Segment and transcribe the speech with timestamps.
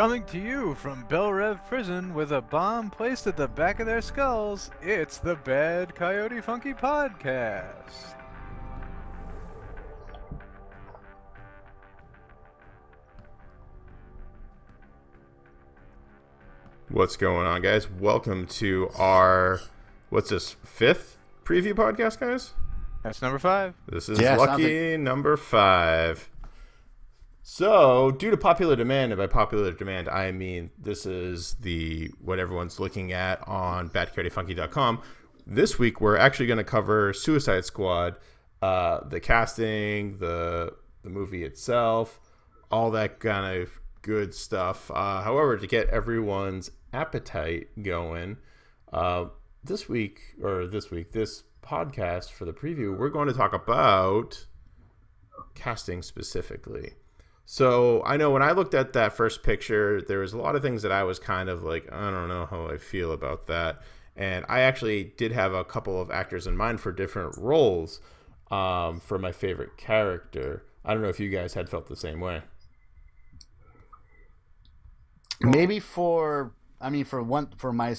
[0.00, 3.86] Coming to you from Belle Reve Prison with a bomb placed at the back of
[3.86, 8.14] their skulls, it's the Bad Coyote Funky Podcast.
[16.88, 17.86] What's going on, guys?
[17.90, 19.60] Welcome to our
[20.08, 22.54] what's this fifth preview podcast, guys?
[23.02, 23.74] That's number five.
[23.86, 26.30] This is Yeah, sounds lucky number five.
[27.52, 32.38] So, due to popular demand, and by popular demand, I mean this is the what
[32.38, 35.02] everyone's looking at on badcoyotefunky.com.
[35.48, 38.14] This week, we're actually going to cover Suicide Squad,
[38.62, 42.20] uh, the casting, the the movie itself,
[42.70, 44.88] all that kind of good stuff.
[44.88, 48.36] Uh, however, to get everyone's appetite going,
[48.92, 49.24] uh,
[49.64, 54.46] this week or this week, this podcast for the preview, we're going to talk about
[55.56, 56.94] casting specifically.
[57.52, 60.62] So I know when I looked at that first picture, there was a lot of
[60.62, 63.82] things that I was kind of like, I don't know how I feel about that.
[64.14, 67.98] And I actually did have a couple of actors in mind for different roles
[68.52, 70.62] um, for my favorite character.
[70.84, 72.42] I don't know if you guys had felt the same way.
[75.40, 77.96] Maybe for I mean for one for my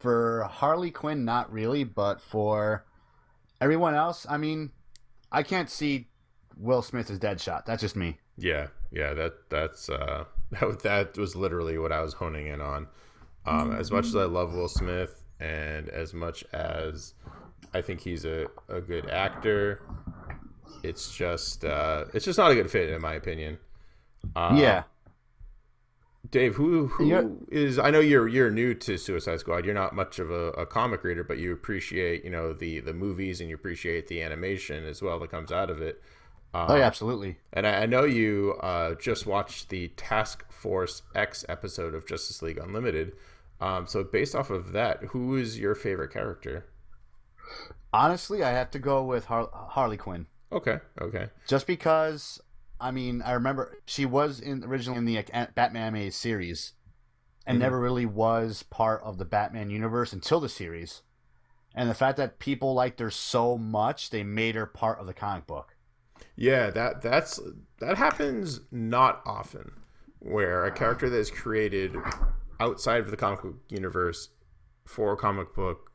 [0.00, 2.84] for Harley Quinn not really, but for
[3.60, 4.72] everyone else, I mean,
[5.30, 6.08] I can't see
[6.56, 7.64] Will Smith as Deadshot.
[7.64, 8.18] That's just me.
[8.40, 12.88] Yeah, yeah, that that's uh, that that was literally what I was honing in on.
[13.46, 17.14] Um, as much as I love Will Smith, and as much as
[17.74, 19.82] I think he's a, a good actor,
[20.82, 23.58] it's just uh, it's just not a good fit in my opinion.
[24.36, 24.84] Uh, yeah.
[26.30, 27.22] Dave, who who Yeah.
[27.50, 27.78] is?
[27.78, 29.64] I know you're you're new to Suicide Squad.
[29.64, 32.92] You're not much of a, a comic reader, but you appreciate you know the the
[32.92, 36.02] movies and you appreciate the animation as well that comes out of it.
[36.52, 37.38] Uh, Oh yeah, absolutely.
[37.52, 42.42] and I, I know you uh, just watched the Task Force X episode of Justice
[42.42, 43.12] League Unlimited.
[43.60, 46.66] Um, so based off of that, who is your favorite character?
[47.92, 50.26] Honestly, I have to go with Har- Harley Quinn.
[50.52, 52.40] Okay, okay, Just because
[52.80, 56.72] I mean, I remember she was in originally in the a- Batman animated series
[57.46, 57.60] and Mhm.
[57.60, 61.02] never really was part of the Batman universe until the series.
[61.74, 65.14] And the fact that people liked her so much, they made her part of the
[65.14, 65.76] comic book.
[66.36, 66.70] Yeah.
[66.70, 67.40] That that's
[67.80, 69.72] that happens not often,
[70.18, 71.96] where a character that is created
[72.58, 74.28] outside of the comic book universe
[74.84, 75.90] for a comic book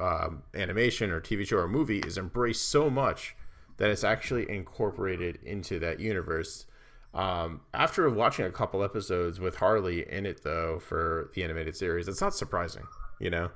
[0.00, 3.36] um, animation or TV show or movie is embraced so much
[3.76, 6.66] that it's actually incorporated into that universe.
[7.12, 12.08] Um, after watching a couple episodes with Harley in it, though, for the animated series,
[12.08, 12.84] it's not surprising.
[13.20, 13.50] You know,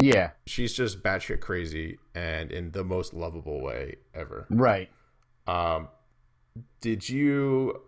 [0.00, 4.46] Yeah, she's just batshit crazy and in the most lovable way ever.
[4.50, 4.90] right.
[5.46, 5.88] Um,
[6.80, 7.82] did you,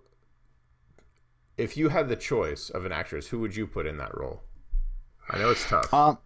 [1.56, 4.42] if you had the choice of an actress, who would you put in that role?
[5.30, 5.92] I know it's tough.
[5.92, 6.18] Um,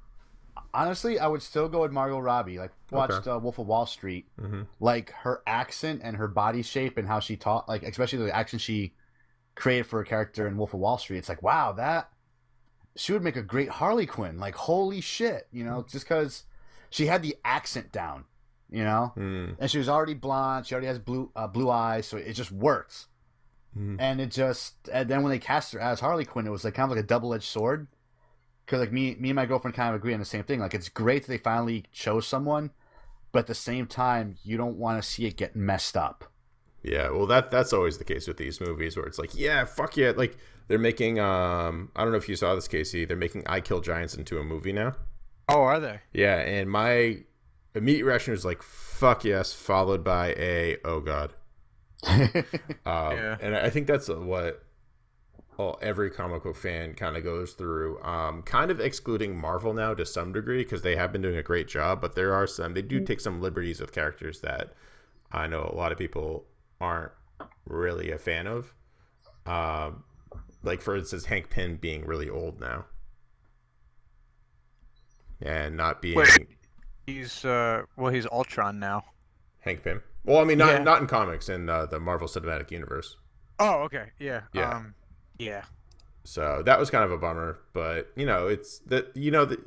[0.74, 2.58] honestly, I would still go with Margot Robbie.
[2.58, 4.26] Like watched uh, Wolf of Wall Street.
[4.40, 4.66] Mhm.
[4.78, 8.60] Like her accent and her body shape and how she taught, like especially the accent
[8.60, 8.94] she
[9.54, 11.18] created for a character in Wolf of Wall Street.
[11.18, 12.10] It's like wow, that
[12.96, 14.38] she would make a great Harley Quinn.
[14.38, 16.44] Like holy shit, you know, just because
[16.90, 18.24] she had the accent down,
[18.70, 19.50] you know, Hmm.
[19.58, 20.66] and she was already blonde.
[20.66, 23.08] She already has blue uh, blue eyes, so it just works.
[23.76, 23.96] Mhm.
[24.00, 26.74] And it just and then when they cast her as Harley Quinn, it was like
[26.74, 27.86] kind of like a double edged sword.
[28.64, 30.60] Because like me, me and my girlfriend kind of agree on the same thing.
[30.60, 32.70] Like it's great that they finally chose someone,
[33.32, 36.24] but at the same time, you don't want to see it get messed up.
[36.82, 39.96] Yeah, well that that's always the case with these movies where it's like, yeah, fuck
[39.96, 40.36] yeah, like
[40.68, 43.80] they're making um I don't know if you saw this Casey, they're making I Kill
[43.80, 44.94] Giants into a movie now.
[45.48, 46.00] Oh, are they?
[46.12, 47.24] Yeah, and my
[47.74, 51.32] immediate reaction was like fuck yes, followed by a oh god.
[52.86, 53.36] Um, Yeah.
[53.40, 54.64] and I think that's what
[55.58, 58.02] well, every comic book fan kind of goes through.
[58.02, 61.42] Um, kind of excluding Marvel now to some degree because they have been doing a
[61.42, 64.72] great job, but there are some they do take some liberties with characters that
[65.32, 66.46] I know a lot of people
[66.80, 67.12] aren't
[67.66, 68.74] really a fan of.
[69.46, 70.04] Um,
[70.62, 72.86] like for instance, Hank Pym being really old now,
[75.42, 76.48] and not being Wait.
[77.14, 79.04] He's uh, well, he's Ultron now.
[79.60, 80.02] Hank Pym.
[80.24, 80.82] Well, I mean, not Yeah.
[80.82, 83.16] not in comics in uh, the Marvel Cinematic Universe.
[83.58, 84.70] Oh, okay, yeah, Yeah.
[84.76, 84.94] um,
[85.38, 85.64] yeah.
[86.24, 89.60] So that was kind of a bummer, but you know, it's that you know that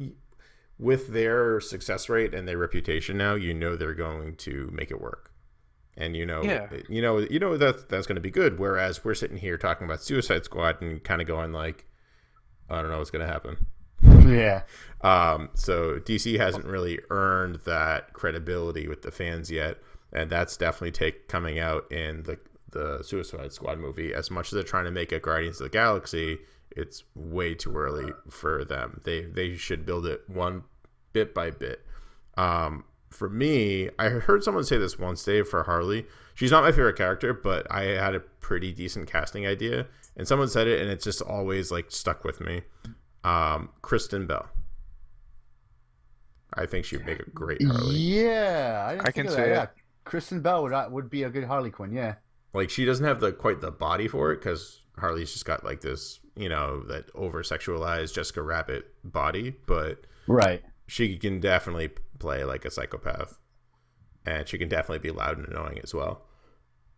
[0.80, 5.02] with their success rate and their reputation now, you know they're going to make it
[5.02, 5.32] work,
[5.98, 6.68] and you know, Yeah.
[6.90, 8.58] you know, you know that that's going to be good.
[8.60, 11.86] Whereas we're sitting here talking about Suicide Squad and kind of going like,
[12.70, 13.58] I don't know what's going to happen.
[14.28, 14.64] yeah,
[15.02, 19.78] Um, so DC hasn't really earned that credibility with the fans yet,
[20.14, 22.38] and that's definitely take coming out in the
[22.72, 24.14] the Suicide Squad movie.
[24.14, 26.40] As much as they're trying to make it Guardians of the Galaxy,
[26.72, 29.02] it's way too early for them.
[29.04, 30.64] They they should build it one
[31.14, 31.86] bit by bit.
[32.36, 36.06] Um, for me, I heard someone say this once, Dave, for Harley.
[36.34, 39.86] She's not my favorite character, but I had a pretty decent casting idea,
[40.18, 42.64] and someone said it, and it's just always like stuck with me.
[43.24, 44.48] Um, Kristen Bell.
[46.56, 47.96] I think she'd make a great Harley.
[47.96, 49.48] Yeah, I, I can say that.
[49.48, 49.50] it.
[49.50, 49.66] Yeah,
[50.06, 51.92] Kristen Bell would uh, would be a good Harley Quinn.
[51.92, 52.16] Yeah,
[52.54, 55.82] Like she doesn't have the quite the body for it because Harley's just got like
[55.82, 60.62] this, you know, that over sexualized Jessica Rabbit body, but right.
[60.88, 61.90] she can definitely
[62.20, 63.38] play like a psychopath,
[64.26, 66.26] and she can definitely be loud and annoying as well.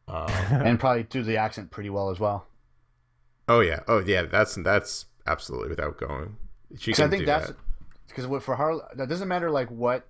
[0.08, 2.48] Um, and probably do the accent pretty well as well.
[3.48, 6.38] oh yeah, oh yeah, that's that's absolutely without going.
[6.78, 7.52] She 'Cause can I think do that's
[8.08, 10.08] because what for Harley, that doesn't matter like what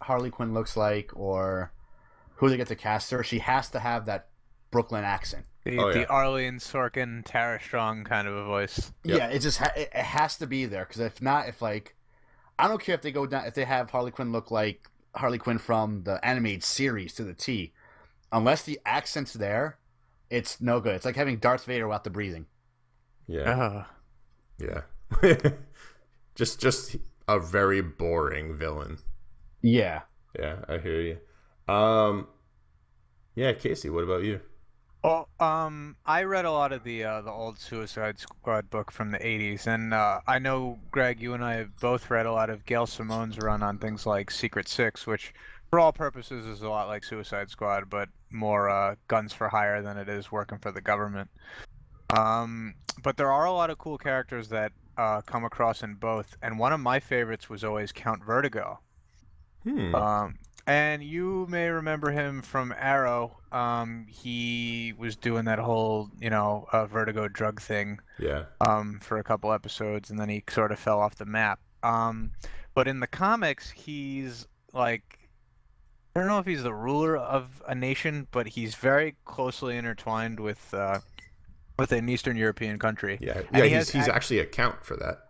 [0.00, 1.72] Harley Quinn looks like or
[2.36, 3.22] who they get to cast her.
[3.22, 4.28] She has to have that
[4.70, 5.46] Brooklyn accent.
[5.64, 6.06] The, Oh, the yeah.
[6.06, 8.92] Arlene Sorkin, Tara Strong kind of a voice.
[9.04, 9.18] Yep.
[9.18, 11.94] Yeah, it just ha- it, it has to be there because if not, if like
[12.58, 15.38] I don't care if they go down if they have Harley Quinn look like Harley
[15.38, 17.72] Quinn from the animated series to the T,
[18.32, 19.78] unless the accent's there,
[20.30, 20.94] it's no good.
[20.96, 22.46] It's like having Darth Vader without the breathing.
[23.28, 23.86] Yeah, Ugh.
[24.62, 25.50] Yeah.
[26.34, 26.96] just just
[27.28, 28.98] a very boring villain.
[29.60, 30.02] Yeah.
[30.38, 31.72] Yeah, I hear you.
[31.72, 32.26] Um,
[33.34, 34.40] yeah, Casey, what about you?
[35.04, 39.10] Well, um, I read a lot of the uh, the old Suicide Squad book from
[39.10, 42.50] the '80s, and uh, I know Greg, you and I have both read a lot
[42.50, 45.34] of Gail Simone's run on things like Secret Six, which,
[45.70, 49.82] for all purposes, is a lot like Suicide Squad, but more uh, guns for hire
[49.82, 51.28] than it is working for the government.
[52.12, 56.36] Um, but there are a lot of cool characters that uh, come across in both,
[56.42, 58.80] and one of my favorites was always Count Vertigo.
[59.64, 59.94] Hmm.
[59.94, 60.34] Um,
[60.66, 63.38] and you may remember him from Arrow.
[63.50, 68.44] Um, he was doing that whole, you know, uh, Vertigo drug thing yeah.
[68.60, 71.58] um, for a couple episodes, and then he sort of fell off the map.
[71.82, 72.32] Um,
[72.74, 75.18] but in the comics, he's like,
[76.14, 80.38] I don't know if he's the ruler of a nation, but he's very closely intertwined
[80.38, 81.00] with uh,
[81.82, 83.18] with an Eastern European country.
[83.20, 83.38] Yeah.
[83.52, 83.64] And Yeah.
[83.64, 85.26] he He's he's ac- actually a count for that.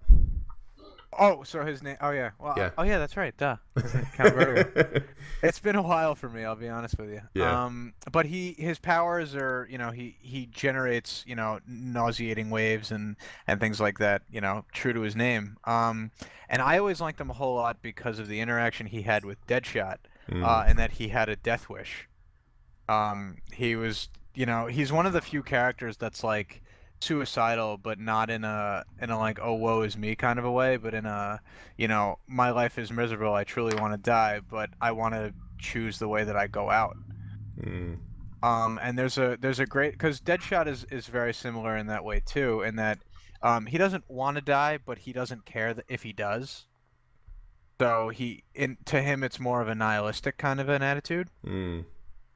[1.18, 1.96] Oh, so his name?
[2.00, 2.30] Oh yeah.
[2.38, 2.70] Well, Yeah.
[2.78, 3.36] oh yeah, that's right.
[3.36, 3.56] Duh.
[4.16, 5.02] Count Vertigo.
[5.42, 7.20] It's been a while for me, I'll be honest with you.
[7.34, 7.64] Yeah.
[7.64, 12.90] Um, but he his powers are, you know, he he generates, you know, nauseating waves
[12.92, 13.16] and
[13.46, 15.56] and things like that, you know, true to his name.
[15.64, 16.12] Um,
[16.48, 19.44] and I always liked him a whole lot because of the interaction he had with
[19.46, 19.96] Deadshot,
[20.30, 20.44] Hmm.
[20.44, 22.08] uh, and that he had a death wish.
[22.88, 26.62] Um, he was, you know, he's one of the few characters that's like
[27.00, 30.50] suicidal, but not in a in a like oh woe is me kind of a
[30.50, 31.40] way, but in a
[31.76, 33.34] you know my life is miserable.
[33.34, 36.70] I truly want to die, but I want to choose the way that I go
[36.70, 36.96] out.
[37.62, 37.94] Hmm.
[38.42, 42.04] Um, and there's a there's a great because Deadshot is is very similar in that
[42.04, 42.98] way too, in that
[43.42, 46.66] um, he doesn't want to die, but he doesn't care if he does.
[47.80, 51.28] So he in to him it's more of a nihilistic kind of an attitude.
[51.44, 51.80] Hmm.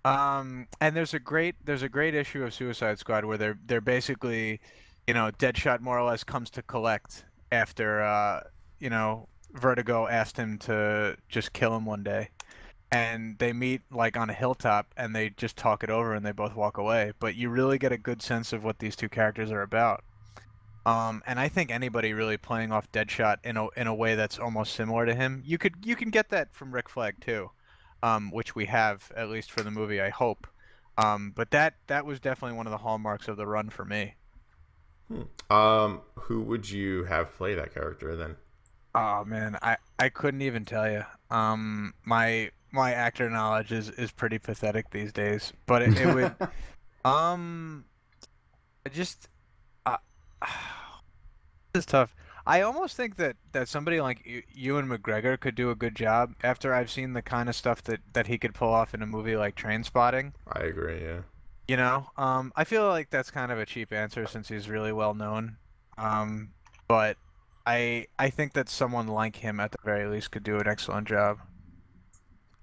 [0.06, 3.80] Um, and there's a great there's a great issue of Suicide Squad where they're they're
[3.80, 4.60] basically,
[5.08, 8.42] you know, Deadshot more or less comes to collect after uh,
[8.78, 12.30] you know, Vertigo asked him to just kill him one day.
[12.92, 16.30] And they meet like on a hilltop and they just talk it over and they
[16.30, 17.12] both walk away.
[17.18, 20.04] But you really get a good sense of what these two characters are about.
[20.86, 24.38] Um, and I think anybody really playing off Deadshot in a in a way that's
[24.38, 27.50] almost similar to him, you could you can get that from Rick Flag too
[28.06, 30.46] um, which we have at least for the movie, I hope.
[30.96, 34.14] Um, but that that was definitely one of the hallmarks of the run for me.
[35.50, 38.36] Um, who would you have play that character then?
[38.94, 41.04] Oh man, I I couldn't even tell you.
[41.30, 45.52] Um, my my actor knowledge is is pretty pathetic these days.
[45.66, 46.32] But it, it would,
[47.04, 47.84] um,
[48.84, 49.28] I just,
[49.84, 49.96] uh,
[51.72, 52.14] this is tough.
[52.46, 56.34] I almost think that that somebody like you, Ewan McGregor could do a good job
[56.44, 59.06] after I've seen the kind of stuff that that he could pull off in a
[59.06, 60.32] movie like Train Spotting.
[60.52, 61.02] I agree.
[61.02, 61.20] Yeah.
[61.66, 64.92] You know, um, I feel like that's kind of a cheap answer since he's really
[64.92, 65.56] well known.
[65.98, 66.50] Um,
[66.86, 67.16] but
[67.66, 71.08] I I think that someone like him at the very least could do an excellent
[71.08, 71.38] job.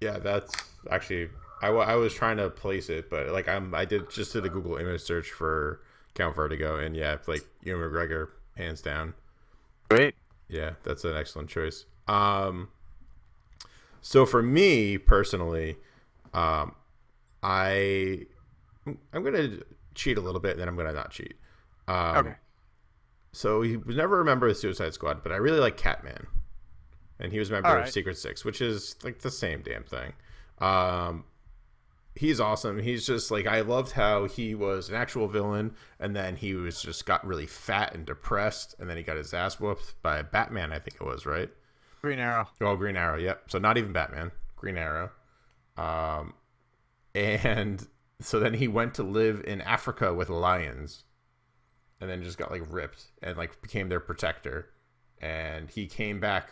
[0.00, 0.54] Yeah, that's
[0.90, 1.28] actually
[1.60, 4.48] I, I was trying to place it, but like I'm I did just did a
[4.48, 5.82] Google image search for
[6.14, 9.12] Count Vertigo, and yeah, like Ewan McGregor, hands down.
[9.96, 10.14] Great.
[10.48, 11.86] Yeah, that's an excellent choice.
[12.08, 12.68] Um,
[14.00, 15.76] so for me personally,
[16.32, 16.74] um,
[17.42, 18.26] I
[19.12, 19.58] I'm gonna
[19.94, 21.34] cheat a little bit, and then I'm gonna not cheat.
[21.88, 22.34] Um, Okay.
[23.32, 26.26] So he was never a member of the Suicide Squad, but I really like Catman,
[27.18, 30.12] and he was a member of Secret Six, which is like the same damn thing.
[30.58, 31.24] Um,
[32.14, 32.78] he's awesome.
[32.78, 36.80] He's just like I loved how he was an actual villain, and then he was
[36.80, 40.72] just got really fat and depressed, and then he got his ass whooped by Batman.
[40.72, 41.50] I think it was right.
[42.00, 42.48] Green Arrow.
[42.60, 43.18] Oh, Green Arrow.
[43.18, 43.50] Yep.
[43.50, 44.30] So not even Batman.
[44.56, 45.10] Green Arrow.
[45.76, 46.34] Um,
[47.14, 47.86] and
[48.20, 51.04] so then he went to live in Africa with lions,
[52.00, 54.70] and then just got like ripped and like became their protector.
[55.20, 56.50] And he came back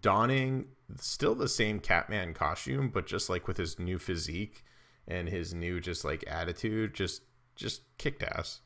[0.00, 0.66] donning
[0.96, 4.64] still the same Catman costume, but just like with his new physique
[5.06, 7.22] and his new just like attitude, just
[7.56, 8.60] just kicked ass.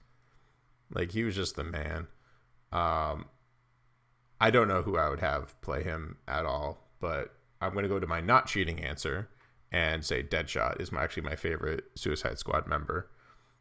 [0.90, 2.06] Like he was just the man.
[2.72, 3.26] Um,
[4.40, 8.00] I don't know who I would have play him at all, but I'm gonna go
[8.00, 9.28] to my not cheating answer
[9.70, 13.10] and say Deadshot is my, actually my favorite Suicide Squad member.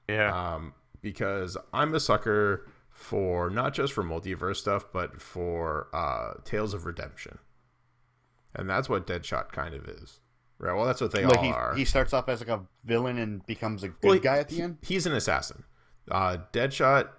[0.08, 0.56] Yeah.
[0.56, 6.74] Um, because I'm a sucker for not just for multiverse stuff, but for uh, Tales
[6.74, 7.38] of Redemption,
[8.56, 10.20] and that's what Deadshot kind of is.
[10.60, 10.76] Right.
[10.76, 11.76] Well, that's what they like all he, are.
[11.76, 14.62] he starts off as like a villain and becomes a good Well, guy at the
[14.62, 14.78] end.
[14.82, 15.64] He's an assassin.
[16.10, 17.10] Uh, Deadshot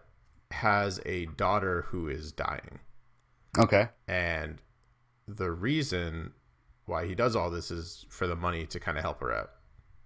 [0.51, 2.81] has a daughter who is dying.
[3.57, 3.89] Okay.
[4.09, 4.59] And
[5.29, 6.33] the reason
[6.87, 9.51] why he does all this is for the money to kind of help her out.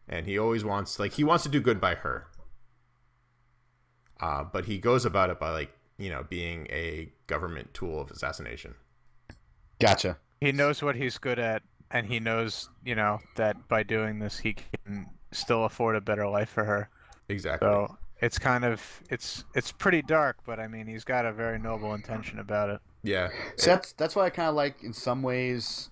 [0.09, 2.27] And he always wants, like, he wants to do good by her.
[4.21, 8.11] Uh, but he goes about it by, like, you know, being a government tool of
[8.11, 8.75] assassination.
[9.81, 10.19] Gotcha.
[10.41, 11.63] he knows what he's good at,
[11.93, 16.27] and he knows, you know, that by doing this, he can still afford a better
[16.27, 16.89] life for her.
[17.29, 17.67] Exactly.
[17.67, 21.59] So it's kind of it's it's pretty dark, but I mean, he's got a very
[21.59, 22.81] noble intention about it.
[23.03, 23.29] yeah.
[23.57, 25.91] So that's that's what I kind of like in some ways.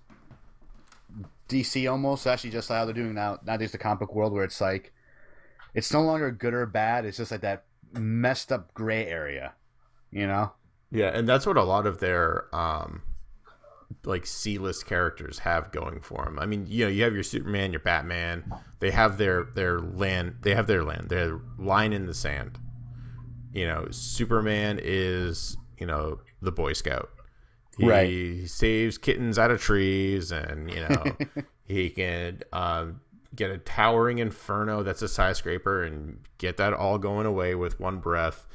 [1.49, 4.61] DC almost actually just how they're doing now nowadays the comic book world where it's
[4.61, 4.93] like
[5.73, 7.05] it's no longer good or bad.
[7.05, 9.53] It's just like that messed up gray area,
[10.11, 10.53] you know.
[10.89, 13.01] Yeah, and that's what a lot of their um
[14.05, 16.39] like C-list characters have going for them.
[16.39, 18.43] I mean, you know, you have your Superman, your Batman.
[18.79, 20.37] They have their their land.
[20.41, 21.09] They have their land.
[21.09, 22.59] Their line in the sand.
[23.53, 27.09] You know, Superman is you know the Boy Scout.
[27.77, 28.49] He Right.
[28.49, 31.17] saves kittens out of trees, and you know
[31.65, 33.01] he can um,
[33.35, 37.99] get a towering inferno that's a skyscraper and get that all going away with one
[37.99, 38.45] breath.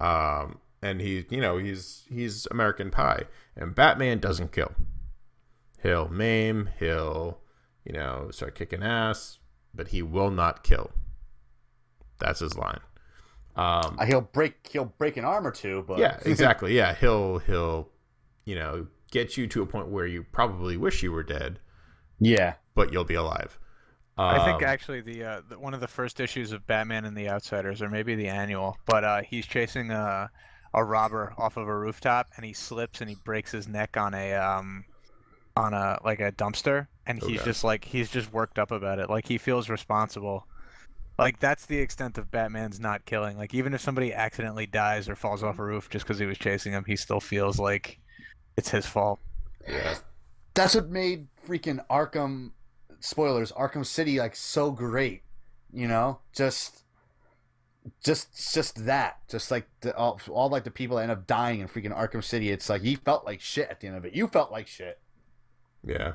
[0.00, 3.24] Um, and he, you know, he's he's American Pie,
[3.56, 4.72] and Batman doesn't kill.
[5.82, 7.40] He'll maim, he'll,
[7.84, 9.38] you know, start kicking ass,
[9.74, 10.90] but he will not kill.
[12.18, 12.80] That's his line.
[13.56, 16.74] Um, Uh, He'll break he'll break an arm or two, but yeah, exactly.
[16.76, 17.90] Yeah, he'll he'll,
[18.44, 21.60] you know, get you to a point where you probably wish you were dead,
[22.18, 22.54] yeah.
[22.74, 23.58] but you'll be alive.
[24.28, 27.16] I think Um, actually the, uh, the one of the first issues of Batman and
[27.16, 30.30] the Outsiders, or maybe the annual, but uh, he's chasing a
[30.76, 34.14] a robber off of a rooftop, and he slips and he breaks his neck on
[34.14, 34.86] a um
[35.56, 37.44] on a like a dumpster, and he's Okay.
[37.44, 40.48] just like he's just worked up about it, like he feels responsible.
[41.18, 43.38] Like that's the extent of Batman's not killing.
[43.38, 46.38] Like even if somebody accidentally dies or falls off a roof just because he was
[46.38, 48.00] chasing him, he still feels like
[48.56, 49.20] it's his fault.
[49.68, 49.96] yeah.
[50.54, 52.52] That's what made freaking Arkham
[53.00, 55.22] spoilers Arkham City like so great.
[55.72, 56.84] You know, just
[58.02, 61.60] just just that, just like the, all, all like the people that end up dying
[61.60, 62.50] in freaking Arkham City.
[62.50, 64.14] It's like he felt like shit at the end of it.
[64.14, 64.98] You felt like shit.
[65.84, 66.12] yeah.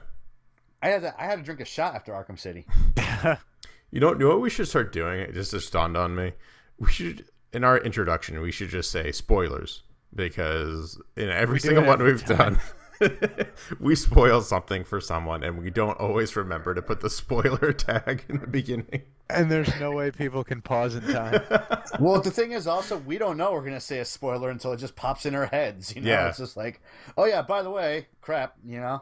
[0.84, 2.66] I had to, I had to drink a shot after Arkham City.
[3.92, 5.20] You know, you know what we should start doing?
[5.20, 6.32] It just just dawned on me.
[6.80, 9.84] We should in our introduction we should just say spoilers
[10.16, 12.60] because in every single one every we've done,
[13.80, 18.24] we spoil something for someone, and we don't always remember to put the spoiler tag
[18.30, 19.04] in the beginning.
[19.30, 21.42] and there's no way people can pause in time.
[22.00, 24.78] well, the thing is also we don't know we're gonna say a spoiler until it
[24.78, 25.96] just pops in our heads.
[25.96, 26.28] You know, Yeah.
[26.30, 26.82] it's just like,
[27.18, 28.56] oh yeah, by the way, crap.
[28.66, 29.02] You know,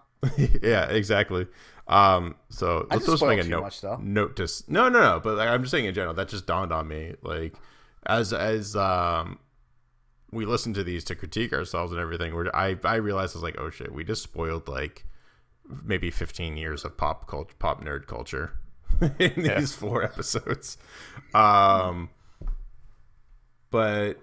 [0.61, 1.47] yeah, exactly.
[1.87, 3.61] Um, so I let's just just make a note.
[3.61, 3.97] much, though.
[4.01, 5.19] Note to no, no, no.
[5.23, 6.13] But like, I'm just saying in general.
[6.13, 7.15] That just dawned on me.
[7.23, 7.55] Like
[8.05, 9.39] as as um
[10.31, 12.33] we listen to these to critique ourselves and everything.
[12.35, 15.05] We're I I realized I was like, oh shit, we just spoiled like
[15.83, 18.53] maybe 15 years of pop culture, pop nerd culture
[19.19, 19.59] in Yeah.
[19.59, 20.77] these four episodes.
[21.33, 22.09] Um,
[23.71, 24.15] but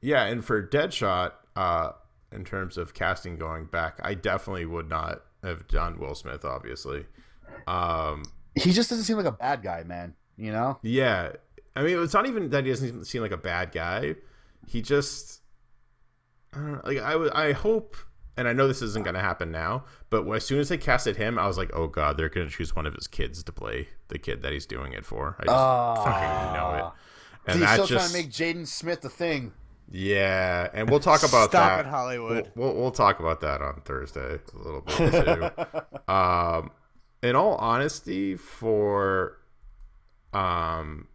[0.00, 1.92] yeah, and for Deadshot, uh,
[2.32, 6.44] in terms of casting going back, I definitely would not have done Will Smith.
[6.44, 7.06] Obviously,
[7.66, 8.22] um,
[8.54, 10.14] he just doesn't seem like a bad guy, man.
[10.36, 11.32] You know, yeah.
[11.76, 14.14] I mean, it's not even that he doesn't seem like a bad guy.
[14.66, 15.40] He just,
[16.54, 17.96] I don't know, like I I hope,
[18.36, 21.16] and I know this isn't going to happen now, but as soon as they casted
[21.16, 23.52] him, I was like, oh god, they're going to choose one of his kids to
[23.52, 25.36] play the kid that he's doing it for.
[25.40, 26.92] I just fucking know it.
[27.46, 29.52] And he's that still just, trying to make Jaden Smith a thing.
[29.90, 31.80] yeah, and we'll talk about Stop that.
[31.80, 32.50] it, Hollywood.
[32.54, 34.96] We'll, we'll, we'll talk about that on Thursday a little bit
[36.06, 36.08] too.
[36.12, 36.70] um,
[37.22, 39.38] in all honesty, for
[40.32, 41.08] um,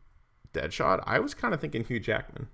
[0.54, 2.48] Deadshot, I was kind of thinking Hugh Jackman.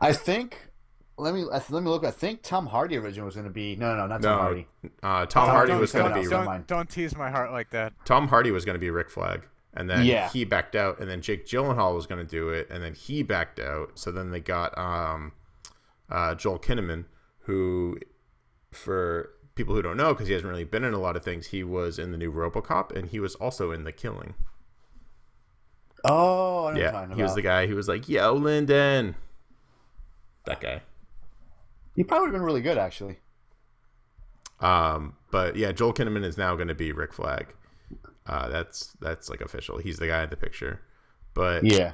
[0.00, 0.70] I think.
[1.18, 2.04] Let me let me look.
[2.04, 4.42] I think Tom Hardy originally was going to be no, no, no, not Tom No,
[4.42, 4.66] Hardy.
[5.02, 7.70] Uh, Tom Oh, Hardy was going to be don't- Don't, don't tease my heart like
[7.70, 7.94] that.
[8.04, 9.42] Tom Hardy was going to be Rick Flag,
[9.72, 10.28] and then Yeah.
[10.28, 13.22] he backed out, and then Jake Gyllenhaal was going to do it, and then he
[13.22, 13.92] backed out.
[13.98, 15.32] So then they got um,
[16.10, 17.06] uh, Joel Kinnaman,
[17.40, 17.98] who,
[18.70, 21.46] for people who don't know, because he hasn't really been in a lot of things,
[21.46, 24.34] he was in the new RoboCop, and he was also in The Killing.
[26.04, 28.34] Oh, I know what you're Yeah, talking he was the guy who was like, "Yo,
[28.34, 29.14] Linden."
[30.44, 30.82] That guy.
[31.96, 33.18] He probably would have been really good, actually.
[34.60, 37.54] Um, but yeah, Joel Kinnaman is now going to be Rick Flag.
[38.26, 39.78] Uh, that's that's like official.
[39.78, 40.80] He's the guy in the picture.
[41.34, 41.92] But Yeah.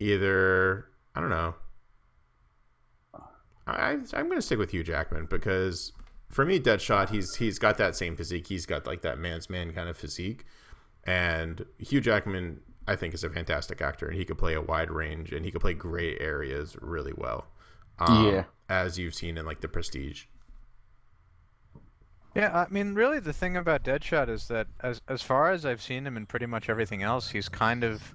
[0.00, 1.54] either I don't know.
[3.66, 5.92] I I'm gonna stick with Hugh Jackman because
[6.30, 8.46] for me, Deadshot, he's he's got that same physique.
[8.46, 10.44] He's got like that man's man kind of physique,
[11.04, 14.90] and Hugh Jackman, I think, is a fantastic actor, and he could play a wide
[14.90, 17.46] range, and he could play gray areas really well.
[17.98, 18.44] Um, Yeah.
[18.68, 20.24] as you've seen in like The Prestige.
[22.34, 25.82] Yeah, I mean, really, the thing about Deadshot is that, as as far as I've
[25.82, 28.14] seen him in pretty much everything else, he's kind of,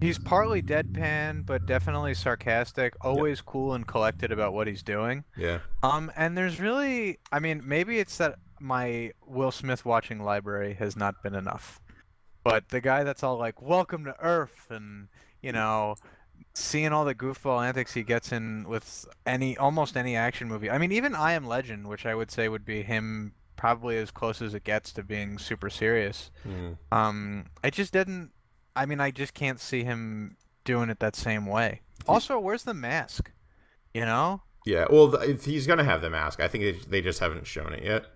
[0.00, 2.94] he's partly deadpan, but definitely sarcastic.
[3.00, 5.24] Always cool and collected about what he's doing.
[5.36, 10.74] Yeah, Um, and there's really, I mean, maybe it's that my Will Smith watching library
[10.74, 11.80] has not been enough,
[12.42, 15.08] but the guy that's all like, "Welcome to Earth," and
[15.42, 15.94] you know,
[16.54, 20.70] seeing all the goofball antics he gets in with any almost any action movie.
[20.70, 24.10] I mean, even I Am Legend, which I would say would be him probably as
[24.10, 26.30] close as it gets to being super serious.
[26.48, 26.78] Mm.
[26.90, 28.30] Um, I just didn't.
[28.74, 31.80] I mean, I just can't see him doing it that same way.
[32.06, 33.30] Also, where's the mask?
[33.92, 34.42] You know?
[34.64, 34.86] yeah.
[34.90, 36.40] Well, th- he's gonna have the mask.
[36.40, 38.06] I think they, they just haven't shown it yet.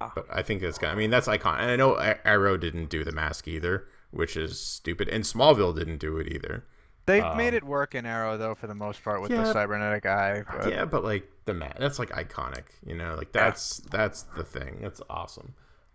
[0.00, 0.12] Ah.
[0.14, 0.92] But I think that's gonna.
[0.92, 1.60] I mean, that's iconic.
[1.60, 5.08] And I know Arrow didn't do the mask either, which is stupid.
[5.08, 6.64] And Smallville didn't do it either.
[7.06, 9.42] They've Um, made it work in Arrow though, for the most part, with Yeah.
[9.42, 10.44] the cybernetic eye.
[10.50, 12.64] But yeah, but like the mat, that's like iconic.
[12.86, 13.44] You know, like Yeah.
[13.46, 14.78] that's that's the thing.
[14.82, 15.54] That's awesome.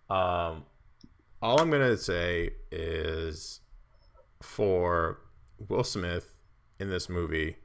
[0.10, 0.66] Um,
[1.42, 3.62] all I'm gonna say is
[4.42, 5.22] for
[5.70, 6.34] Will Smith
[6.80, 7.58] in this movie,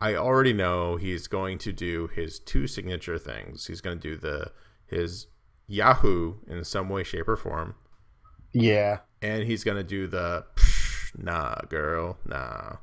[0.00, 3.66] I already know he's going to do his two signature things.
[3.66, 4.52] He's going to do the
[4.86, 5.26] his
[5.68, 7.74] Yahoo in some way, shape, or form,
[8.52, 9.00] Yeah.
[9.22, 12.76] and he's going to do the "Psh, nah, girl, nah.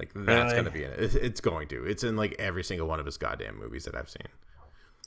[0.00, 0.50] Like that's Really?
[0.52, 0.98] going to be in it.
[0.98, 1.84] It's, it's going to.
[1.84, 4.26] It's in like every single one of his goddamn movies that I've seen.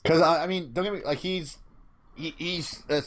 [0.03, 1.58] Because I, I mean, don't get me like he's
[2.15, 3.01] he, he's uh,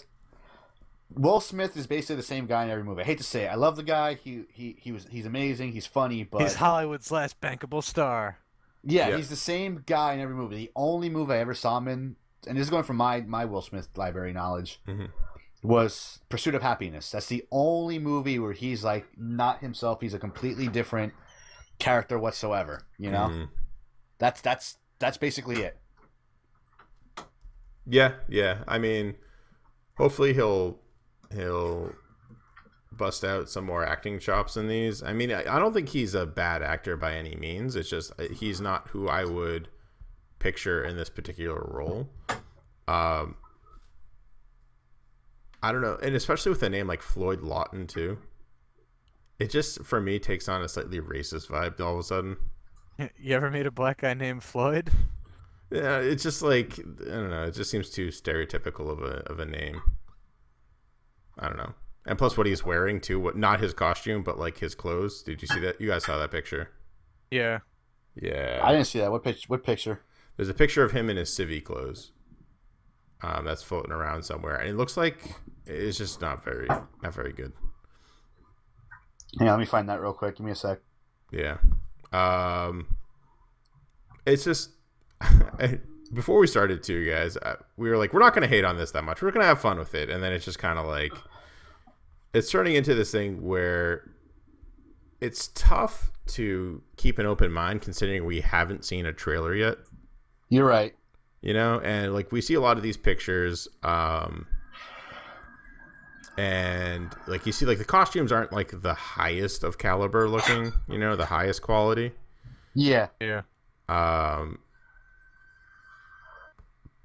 [1.15, 3.03] Will Smith is basically the same guy in every movie.
[3.03, 3.49] I hate to say it.
[3.49, 4.15] I love the guy.
[4.15, 5.73] He he he was he's amazing.
[5.73, 8.39] He's funny, but he's Hollywood's last bankable star.
[8.83, 9.17] yeah, Yeah.
[9.17, 10.57] he's the same guy in every movie.
[10.57, 12.17] The only movie I ever saw him in,
[12.49, 15.11] and this is going from my my Will Smith library knowledge, Mhm.
[15.63, 17.11] was Pursuit of Happiness.
[17.13, 20.01] That's the only movie where he's like not himself.
[20.01, 21.13] He's a completely different
[21.79, 22.83] character whatsoever.
[22.99, 23.49] You know, Mhm.
[24.19, 25.79] that's that's that's basically it.
[27.87, 28.65] Yeah, yeah.
[28.67, 29.15] I mean,
[29.97, 30.81] hopefully he'll
[31.33, 31.93] he'll
[32.93, 35.03] bust out some more acting chops in these.
[35.03, 37.77] I mean, I, I don't think he's a bad actor by any means.
[37.77, 39.69] It's just uh, he's not who I would
[40.39, 42.09] picture in this particular role.
[42.89, 43.37] Um,
[45.63, 48.19] I don't know, and especially with a name like Floyd Lawton too.
[49.39, 52.37] It just for me takes on a slightly racist vibe all of a sudden.
[53.19, 54.91] You ever meet a black guy named Floyd?
[55.71, 57.45] Yeah, it's just like I don't know.
[57.45, 59.83] It just seems too stereotypical of a of a name.
[61.39, 61.75] I don't know.
[62.07, 63.19] And plus, what he's wearing too.
[63.21, 65.23] What not his costume, but like his clothes.
[65.23, 65.81] Did you see that?
[65.81, 66.71] You guys saw that picture?
[67.31, 67.59] Yeah.
[68.15, 68.61] Yeah.
[68.63, 69.11] I didn't see that.
[69.11, 69.45] What picture?
[69.49, 70.01] What picture?
[70.37, 72.13] There's a picture of him in his civvy clothes.
[73.23, 75.19] Um, that's floating around somewhere, and it looks like
[75.65, 77.53] it's just not very not very good.
[79.41, 80.37] On, let me find that real quick.
[80.37, 80.79] Give me a sec.
[81.31, 81.59] Yeah.
[82.13, 82.97] Um,
[84.27, 84.71] it's just
[86.13, 87.37] before we started too, guys.
[87.77, 89.23] We were like, we're not going to hate on this that much.
[89.23, 91.13] We're going to have fun with it, and then it's just kind of like
[92.35, 94.11] it's turning into this thing where
[95.21, 99.79] it's tough to keep an open mind considering we haven't seen a trailer yet.
[100.49, 100.95] You're right.
[101.41, 104.47] You know, and like we see a lot of these pictures, um,
[106.39, 110.73] and like you see, like the costumes aren't like the highest of caliber looking.
[110.89, 112.13] You know, the highest quality.
[112.75, 113.09] Yeah.
[113.21, 113.43] Yeah.
[113.89, 114.59] Um,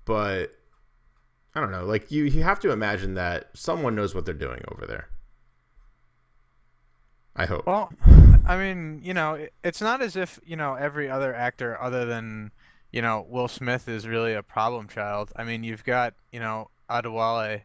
[0.06, 0.52] but
[1.56, 1.86] I don't know.
[1.86, 5.08] Like you, you have to imagine that someone knows what they're doing over there.
[7.36, 7.66] I hope.
[7.66, 7.92] Well,
[8.46, 12.06] I mean, you know, it- it's not as if, you know, every other actor other
[12.06, 12.52] than,
[12.92, 15.32] you know, Will Smith is really a problem child.
[15.38, 17.62] I mean, you've got, you know, Adewale,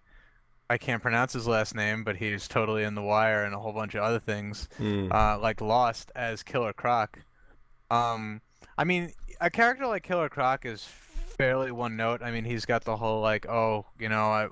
[0.69, 3.73] I can't pronounce his last name, but he's totally in The Wire and a whole
[3.73, 5.13] bunch of other things, Mm.
[5.13, 7.19] uh, like Lost as Killer Croc.
[7.91, 8.41] Um,
[8.77, 10.85] I mean, a character like Killer Croc is
[11.39, 12.21] fairly one note.
[12.23, 14.49] I mean, he's got the whole like, oh, you know, I,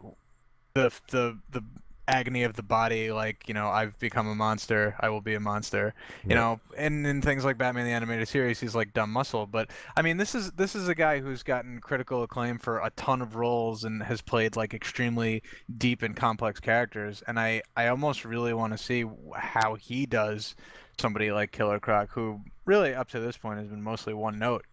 [0.74, 1.64] the the the
[2.07, 5.40] agony of the body, like, you know, I've become a monster, I will be a
[5.40, 6.35] monster, you Yeah.
[6.37, 9.47] know, and in things like Batman the animated series, he's like dumb muscle.
[9.47, 12.90] But I mean, this is this is a guy who's gotten critical acclaim for a
[12.90, 15.43] ton of roles and has played like extremely
[15.79, 20.55] deep and complex characters, and I I almost really want to see how he does
[21.01, 24.64] somebody like Killer Croc, who really up to this point has been mostly one note.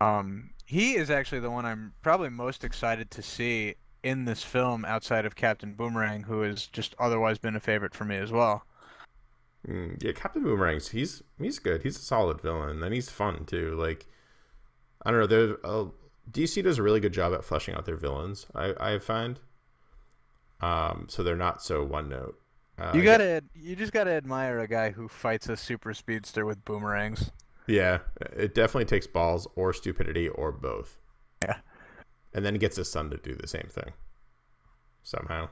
[0.00, 4.84] Um, he is actually the one I'm probably most excited to see in this film
[4.84, 8.64] outside of Captain Boomerang, who has just otherwise been a favorite for me as well.
[9.68, 11.82] Mm, yeah, Captain Boomerang's he's he's good.
[11.82, 13.74] He's a solid villain, and he's fun too.
[13.76, 14.06] Like
[15.04, 15.90] I don't know, there's uh,
[16.30, 18.46] DC does a really good job at fleshing out their villains.
[18.54, 19.40] I I find,
[20.60, 22.38] um, so they're not so one note.
[22.78, 26.64] Uh, You gotta, you just gotta admire a guy who fights a super speedster with
[26.64, 27.30] boomerangs.
[27.66, 27.98] yeah,
[28.36, 30.98] it definitely takes balls or stupidity or both.
[32.32, 33.92] And then gets his son to do the same thing
[35.02, 35.48] somehow.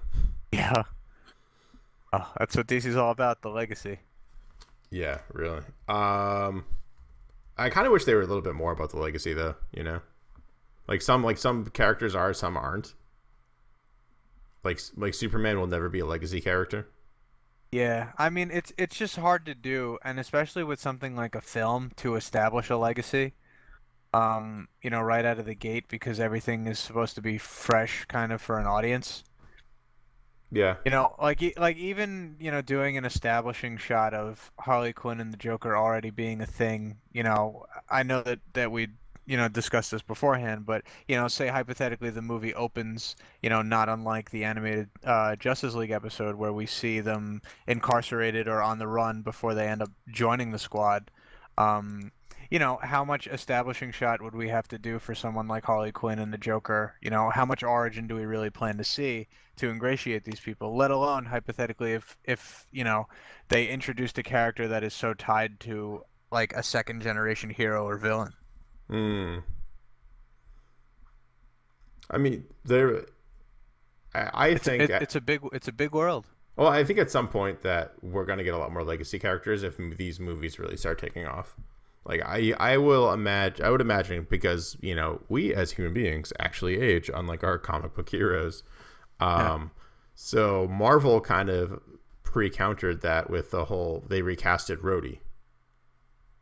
[0.53, 0.85] Yeah.
[2.13, 3.99] Oh, that's what DC's all about—the legacy.
[4.91, 5.63] Yeah, really.
[5.89, 6.65] Um,
[7.59, 9.57] I kind of wish they were a little bit more about the legacy, though.
[9.73, 10.01] You know,
[10.87, 12.95] like some like some characters are, some aren't.
[14.65, 16.89] Like like Superman will never be a legacy character.
[17.71, 21.41] Yeah, I mean it's it's just hard to do, and especially with something like a
[21.41, 23.35] film to establish a legacy.
[24.15, 28.07] Um, you know, right out of the gate because everything is supposed to be fresh,
[28.07, 29.23] kind of for an audience.
[30.51, 35.21] Yeah, You know, like like even you know doing an establishing shot of Harley Quinn
[35.21, 36.99] and the Joker already being a thing.
[37.13, 38.89] You know, I know that that we
[39.27, 43.61] you know discussed this beforehand, but you know, say hypothetically the movie opens, you know,
[43.61, 48.79] not unlike the animated uh, Justice League episode where we see them incarcerated or on
[48.79, 51.11] the run before they end up joining the squad.
[51.59, 52.11] Um,
[52.51, 55.93] you know, how much establishing shot would we have to do for someone like Harley
[55.93, 56.95] Quinn and the Joker?
[57.01, 60.77] You know, how much origin do we really plan to see to ingratiate these people?
[60.77, 63.07] Let alone hypothetically, if if you know
[63.49, 67.99] they introduced a character that is so tied to like a second generation hero or
[67.99, 68.33] villain.
[68.89, 69.39] Hmm.
[72.11, 73.05] I mean, there.
[74.15, 74.85] I, I think.
[74.85, 76.25] It, it's a big it's a big world.
[76.57, 79.63] well, I think at some point that we're gonna get a lot more legacy characters
[79.63, 81.55] if these movies really start taking off.
[82.09, 83.65] Like I, I will imagine.
[83.65, 87.95] I would imagine because you know we as human beings actually age, unlike our comic
[87.95, 88.63] book heroes.
[89.21, 89.73] Um,
[90.15, 91.81] so Marvel kind of
[92.23, 95.19] pre-countered that with the whole they recasted Rhodey,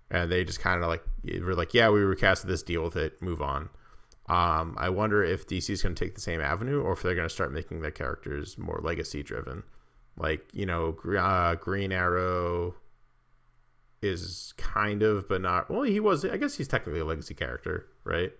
[0.09, 1.03] and they just kind of like
[1.43, 3.69] were like, yeah, we recasted this, deal with it, move on.
[4.29, 7.15] Um, I wonder if DC is going to take the same avenue, or if they're
[7.17, 9.65] going to start making their characters more legacy driven.
[10.17, 12.77] Like you know, uh, Green Arrow
[14.03, 15.71] is kind of, but not.
[15.71, 16.25] Well, he was.
[16.25, 18.33] I guess he's technically a legacy character, right?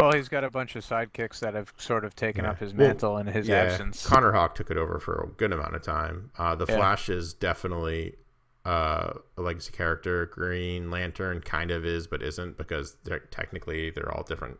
[0.00, 2.50] Well, he's got a bunch of sidekicks that have sort of taken Yeah.
[2.50, 4.04] up his Well, mantle in his yeah, absence.
[4.06, 6.30] Connor Hawke took it over for a good amount of time.
[6.36, 6.76] Uh, the Yeah.
[6.76, 8.16] Flash is definitely
[8.64, 10.26] uh, a legacy character.
[10.26, 14.58] Green Lantern kind of is, but isn't because they're technically they're all different.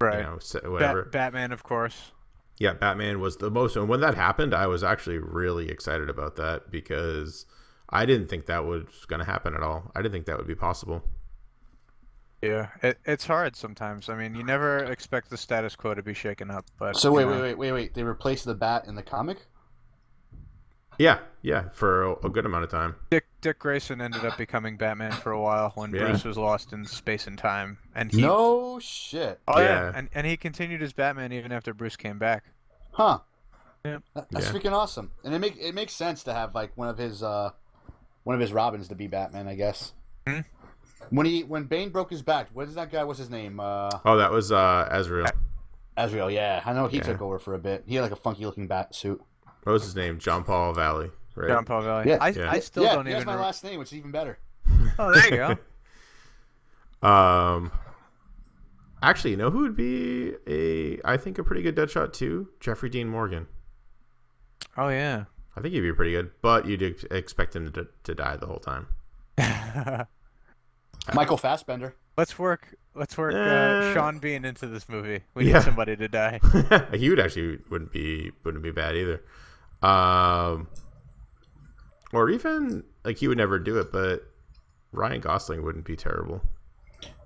[0.00, 0.18] right.
[0.18, 1.02] You know, so Bat- whatever.
[1.04, 2.12] Batman, of course.
[2.58, 3.76] yeah, Batman was the most.
[3.76, 7.44] And when that happened, I was actually really excited about that because
[7.90, 9.90] I didn't think that was going to happen at all.
[9.94, 11.02] I didn't think that would be possible.
[12.42, 14.08] Yeah, it, it's hard sometimes.
[14.08, 17.14] I mean, you never expect the status quo to be shaken up, but So you
[17.16, 17.32] wait, know.
[17.32, 17.94] wait, wait, wait, wait.
[17.94, 19.38] They replaced the bat in the comic.
[20.98, 22.94] Yeah, yeah, for a, a good amount of time.
[23.10, 26.04] Dick Dick Grayson ended up becoming Batman for a while when Yeah.
[26.08, 29.40] Bruce was lost in space and time, and he No shit.
[29.48, 29.92] oh yeah, Yeah.
[29.94, 32.44] and and he continued as Batman even after Bruce came back.
[32.92, 33.20] Huh.
[33.84, 33.98] Yeah.
[34.14, 34.52] That's Yeah.
[34.52, 35.10] freaking awesome.
[35.24, 37.50] And it make it makes sense to have like one of his uh
[38.24, 39.92] one of his Robins to be Batman, I guess.
[40.26, 40.40] Hmm?
[41.10, 43.02] When he when Bane broke his back, what is that guy?
[43.04, 43.58] What's his name?
[43.60, 45.30] Uh Oh, that was uh, Ezreal.
[45.96, 46.62] Azrael, yeah.
[46.64, 47.02] I know he Yeah.
[47.04, 47.84] took over for a bit.
[47.86, 49.20] He had like a funky looking bat suit.
[49.64, 50.18] What was his name?
[50.18, 51.48] John Paul Valley, right?
[51.48, 52.08] John Paul Valley.
[52.10, 52.18] Yeah.
[52.20, 52.50] I, Yeah.
[52.50, 53.32] I still yeah, don't he has even.
[53.32, 54.38] my re- last name, which is even better.
[54.98, 55.56] Oh, there you go.
[57.08, 57.72] Um,
[59.02, 62.48] actually, you know who would be a I think a pretty good Deadshot too?
[62.60, 63.46] Jeffrey Dean Morgan.
[64.76, 65.24] Oh yeah.
[65.60, 66.80] I think he'd be pretty good, but you'd
[67.12, 68.86] expect him to, to die the whole time.
[71.14, 71.94] Michael Fassbender.
[72.16, 72.74] let's work.
[72.94, 75.20] Let's work Uh, uh, Sean Bean into this movie.
[75.34, 75.54] We Yeah.
[75.58, 76.40] need somebody to die.
[76.94, 79.22] he would actually wouldn't be wouldn't be bad either.
[79.82, 80.66] Um,
[82.12, 84.26] or even like he would never do it, but
[84.92, 86.40] Ryan Gosling wouldn't be terrible.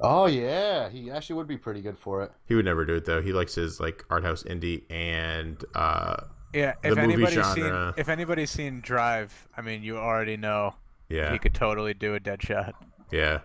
[0.01, 2.33] Oh yeah, he actually would be pretty good for it.
[2.47, 3.23] He would never do it though.
[3.23, 6.17] He likes his like art house indie and uh
[6.55, 10.75] Yeah, if the movie anybody's seen if anybody's seen Drive, I mean, you already know
[11.09, 12.73] Yeah, he could totally do a Deadshot.
[13.11, 13.41] yeah,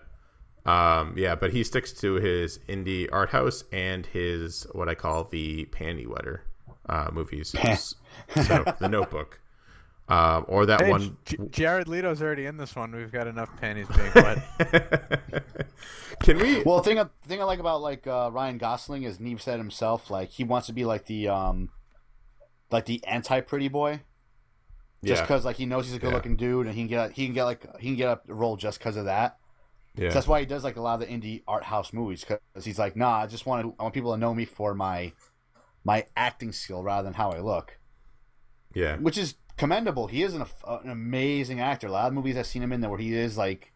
[0.66, 1.34] um, yeah.
[1.36, 6.06] But he sticks to his indie art house and his what I call the panty
[6.08, 6.44] wetter
[6.88, 7.50] uh, movies.
[7.50, 9.40] so the Notebook,
[10.10, 11.18] um, or that Hey, one.
[11.26, 12.96] J- Jared Leto's already in this one.
[12.96, 15.44] We've got enough panties being wet.
[16.22, 16.62] Can we?
[16.64, 19.58] Well, thing, I- the thing I like about like uh, Ryan Gosling is Neve said
[19.58, 21.70] himself, like he wants to be like the um,
[22.72, 24.02] like the anti pretty boy,
[25.04, 27.12] just yeah, because like he knows he's a good looking dude and he can get
[27.14, 29.38] he can get like he can get up a role just because of that.
[29.96, 30.10] yeah.
[30.10, 32.66] So that's why he does like a lot of the indie art house movies because
[32.66, 35.14] he's like, nah, I just want to I want people to know me for my
[35.84, 37.78] my acting skill rather than how I look,
[38.74, 38.98] yeah.
[38.98, 40.08] which is commendable.
[40.08, 41.88] He is an, an amazing actor.
[41.88, 43.72] A lot of movies I've seen him in there where he is like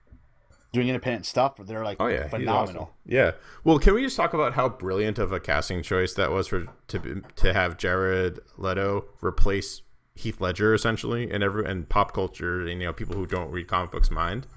[0.73, 2.83] doing independent stuff, but they're like Oh yeah, phenomenal.
[2.83, 2.93] awesome.
[3.05, 3.31] Yeah.
[3.63, 6.65] Well, can we just talk about how brilliant of a casting choice that was for
[6.89, 9.83] to to have Jared Leto replace
[10.15, 13.67] Heath Ledger essentially, and every and pop culture, and you know, people who don't read
[13.67, 14.47] comic books mind.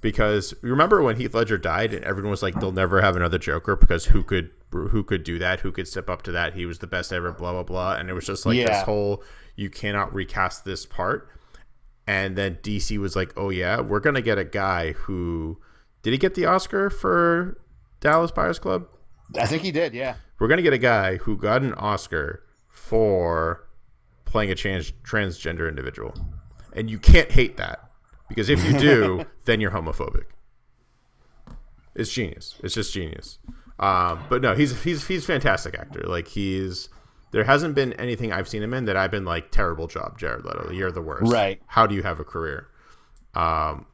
[0.00, 3.76] Because remember when Heath Ledger died, and everyone was like, "They'll never have another Joker
[3.76, 5.60] because who could who could do that?
[5.60, 6.54] Who could step up to that?
[6.54, 9.22] He was the best ever." Blah blah blah, and it was just like this whole
[9.54, 11.28] you cannot recast this part.
[12.06, 15.58] And then DC was like, "Oh yeah, we're gonna get a guy who
[16.02, 17.60] did he get the Oscar for
[18.00, 18.86] Dallas Buyers Club?
[19.38, 20.16] I think he did, yeah.
[20.38, 23.68] We're gonna get a guy who got an Oscar for
[24.24, 26.14] playing a trans- transgender individual,
[26.74, 27.88] and you can't hate that
[28.28, 30.24] because if you do, then you're homophobic.
[31.94, 32.58] It's genius.
[32.64, 33.38] It's just genius.
[33.78, 36.02] Um, but no, he's he's he's a fantastic actor.
[36.06, 36.88] Like he's
[37.32, 40.44] there hasn't been anything I've seen him in that I've been like terrible job, Jared
[40.44, 40.70] Leto.
[40.70, 41.32] You're the worst.
[41.32, 41.60] Right.
[41.66, 42.68] How do you have a career?
[43.34, 43.86] Um,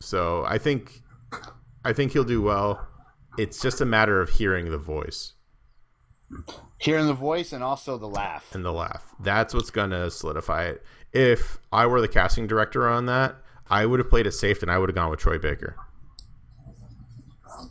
[0.00, 1.02] so I think
[1.84, 2.86] I think he'll do well.
[3.38, 5.34] It's just a matter of hearing the voice
[6.78, 8.54] Hearing the voice and also the laugh.
[8.54, 9.14] and the laugh.
[9.20, 10.84] That's what's gonna solidify it.
[11.12, 13.36] If I were the casting director on that,
[13.70, 15.76] I would have played it safe and I would have gone with Troy Baker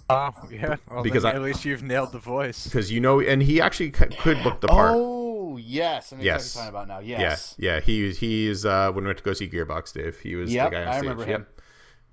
[0.09, 2.63] Oh yeah, well, Because then I- at least you've nailed the voice.
[2.65, 4.91] because you know, and he actually c- could look the part.
[4.95, 6.45] Oh yes, I know Yes.
[6.45, 7.07] exactly what you're talking about now.
[7.07, 7.55] Yeah, Yes.
[7.57, 7.79] yeah.
[7.79, 10.19] He he's uh, when we went to go see Gearbox, Dave.
[10.19, 11.01] He was Yep, the guy on I stage.
[11.03, 11.41] remember him.
[11.41, 11.61] Yep.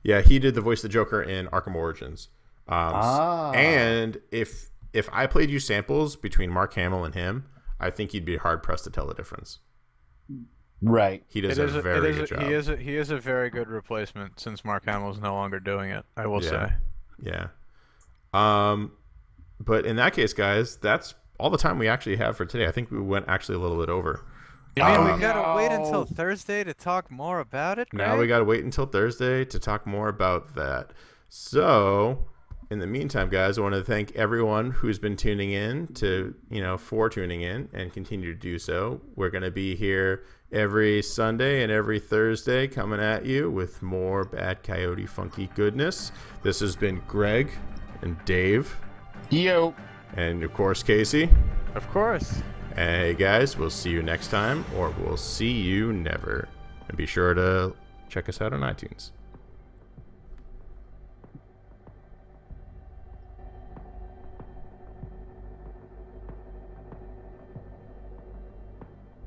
[0.02, 2.28] Yeah, he did the voice of the Joker in Arkham Origins.
[2.68, 3.52] Um, Ah.
[3.52, 7.46] And if if I played you samples between Mark Hamill and him,
[7.80, 9.58] I think you'd be hard pressed to tell the difference.
[10.82, 11.24] Right.
[11.28, 12.42] He does It a is a, very it is good a, job.
[12.48, 15.58] he is a, he is a very good replacement since Mark Hamill is no longer
[15.58, 16.04] doing it.
[16.16, 16.50] I will Yeah.
[16.50, 16.72] say.
[17.22, 17.46] Yeah.
[18.35, 18.92] Um,
[19.61, 22.66] but in that case, guys, that's all the time we actually have for today.
[22.66, 24.25] I think we went actually a little bit over.
[24.77, 27.88] I mean, Um, we gotta wait until Thursday to talk more about it.
[27.92, 30.90] Now we got to wait until Thursday to talk more about that.
[31.29, 32.27] So,
[32.70, 36.61] in the meantime, guys, I want to thank everyone who's been tuning in to, you
[36.61, 39.01] know, for tuning in and continue to do so.
[39.14, 44.25] We're going to be here every Sunday and every Thursday coming at you with more
[44.25, 46.11] Bad Coyote Funky goodness.
[46.42, 47.51] This has been Greg
[48.02, 48.76] and Dave
[49.30, 49.74] Yo.
[50.16, 51.28] and, of course, Casey.
[51.74, 52.42] Of course.
[52.76, 56.48] Hey, guys, we'll see you next time or we'll see you never.
[56.88, 57.74] And be sure to
[58.09, 59.11] check us out on iTunes.